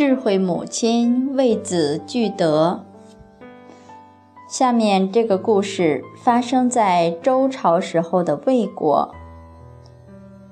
[0.00, 2.86] 智慧母亲为子具德。
[4.48, 9.14] 下面这个故事发生在周朝时候的魏国。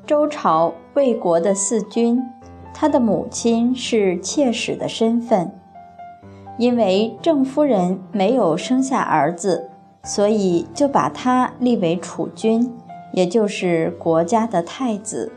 [0.06, 2.22] 周朝魏国的四君，
[2.74, 5.50] 他的母亲是妾室的身份，
[6.58, 9.70] 因为郑夫人没有生下儿子，
[10.02, 12.70] 所以就把她立为储君，
[13.14, 15.32] 也就是国家的太子。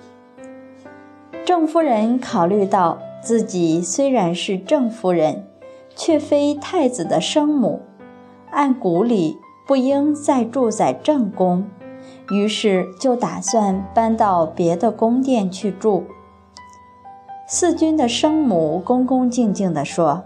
[1.45, 5.45] 郑夫人考虑到自己虽然是郑夫人，
[5.95, 7.81] 却非太子的生母，
[8.49, 11.65] 按古礼不应再住在正宫。
[12.31, 16.05] 于是就打算搬到别的宫殿去住。
[17.47, 20.23] 四君的生母恭恭敬敬地说：“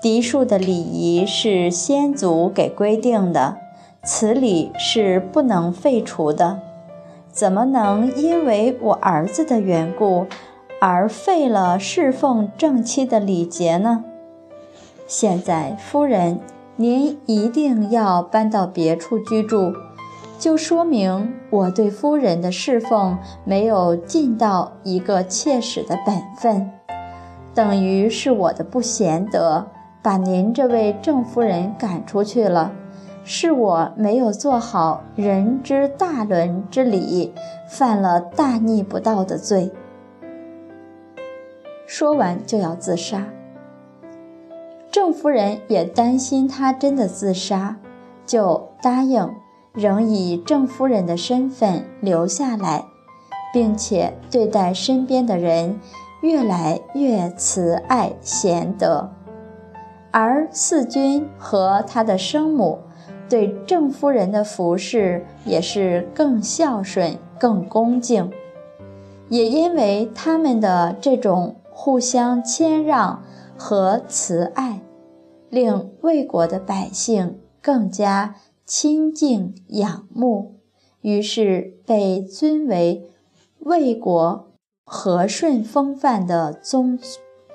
[0.00, 3.58] 嫡庶的礼仪是先祖给规定的，
[4.02, 6.60] 此礼是不能废除的。
[7.30, 10.26] 怎么能因为我儿子的缘故
[10.80, 14.02] 而废了侍奉正妻的礼节呢？
[15.06, 16.40] 现在夫人，
[16.76, 19.72] 您一定要搬到别处居住。”
[20.40, 26.70] 就说明我对夫人的侍奉没有尽到一个切实的本分，
[27.54, 29.66] 等于是我的不贤德，
[30.00, 32.72] 把您这位郑夫人赶出去了，
[33.22, 37.34] 是我没有做好人之大伦之礼，
[37.68, 39.70] 犯了大逆不道的罪。
[41.92, 43.26] 说完就要自杀，
[44.92, 47.78] 郑夫人也担心他真的自杀，
[48.24, 49.28] 就答应。
[49.72, 52.84] 仍以郑夫人的身份留下来，
[53.52, 55.80] 并且对待身边的人
[56.22, 59.10] 越来越慈爱贤德，
[60.12, 62.78] 而四君和他的生母
[63.28, 68.30] 对郑夫人的服侍也是更孝顺、更恭敬。
[69.28, 73.22] 也因为他们的这种互相谦让
[73.56, 74.82] 和慈爱，
[75.48, 78.34] 令魏国的百姓更加。
[78.66, 80.60] 亲近仰慕，
[81.00, 83.10] 于是被尊为
[83.60, 84.52] 魏国
[84.84, 86.98] 和顺风范的宗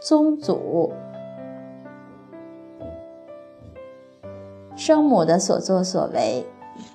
[0.02, 0.92] 宗祖。
[4.76, 6.46] 生母的所作所为，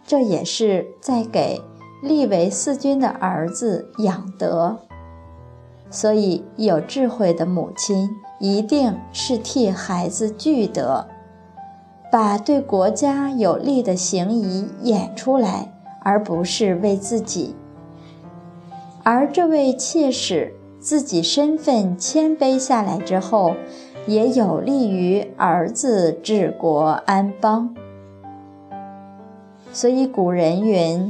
[0.05, 1.63] 这也是在给
[2.03, 4.81] 立为四君的儿子养德。
[5.91, 8.09] 所以，有智慧的母亲
[8.39, 11.07] 一定是替孩子聚德。
[12.13, 17.55] 把对国家有利的行仪演出来，而不是为自己。
[19.05, 23.55] 而这位妾室自己身份谦卑下来之后，
[24.07, 27.75] 也有利于儿子治国安邦。
[29.73, 31.09] 所以古人云：“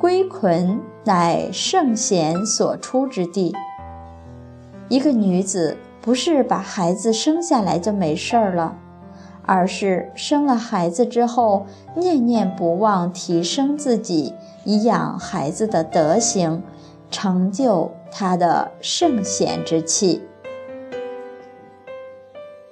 [0.00, 3.54] 归捆乃圣贤所出之地。”
[4.90, 8.76] 一个女子不是把孩子生下来就没事儿了。
[9.46, 14.34] 而是生了孩子之后，念念不忘提升自己，
[14.64, 16.62] 以养孩子的德行，
[17.10, 20.22] 成就他的圣贤之气。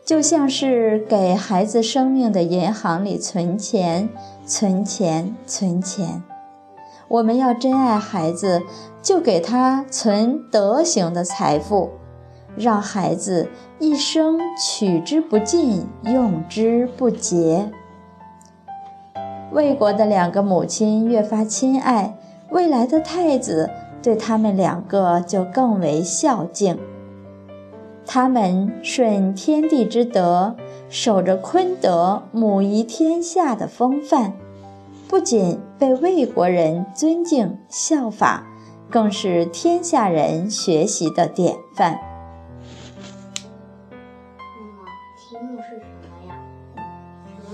[0.04, 4.08] 就像是给孩子生命的银行里存钱，
[4.46, 6.22] 存钱，存钱。
[7.08, 8.62] 我们要真爱孩子，
[9.02, 11.90] 就给他存德行的财富。
[12.56, 13.48] 让孩子
[13.78, 17.70] 一生取之不尽，用之不竭。
[19.52, 22.16] 魏国的两个母亲越发亲爱，
[22.50, 23.70] 未来的太子
[24.02, 26.78] 对他们两个就更为孝敬。
[28.04, 30.56] 他们顺天地之德，
[30.88, 34.32] 守着坤德母仪天下的风范，
[35.06, 38.46] 不仅被魏国人尊敬效法，
[38.90, 41.98] 更是天下人学习的典范。